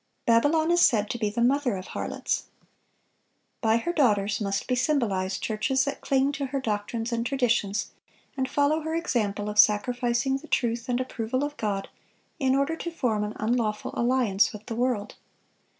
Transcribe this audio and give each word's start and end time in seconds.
Babylon 0.25 0.71
is 0.71 0.81
said 0.81 1.11
to 1.11 1.19
be 1.19 1.29
"the 1.29 1.43
mother 1.43 1.75
of 1.77 1.85
harlots." 1.89 2.45
By 3.61 3.77
her 3.77 3.93
daughters 3.93 4.41
must 4.41 4.65
be 4.67 4.73
symbolized 4.73 5.43
churches 5.43 5.85
that 5.85 6.01
cling 6.01 6.31
to 6.31 6.47
her 6.47 6.59
doctrines 6.59 7.11
and 7.13 7.23
traditions, 7.23 7.91
and 8.35 8.49
follow 8.49 8.79
her 8.79 8.95
example 8.95 9.47
of 9.47 9.59
sacrificing 9.59 10.37
the 10.37 10.47
truth 10.47 10.89
and 10.89 10.97
the 10.97 11.03
approval 11.03 11.43
of 11.43 11.55
God, 11.55 11.87
in 12.39 12.55
order 12.55 12.75
to 12.77 12.89
form 12.89 13.23
an 13.23 13.33
unlawful 13.35 13.93
alliance 13.95 14.51
with 14.51 14.65
the 14.65 14.75
world. 14.75 15.13